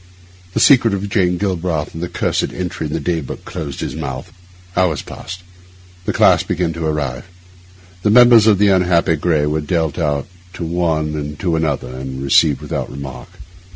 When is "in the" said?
2.87-2.99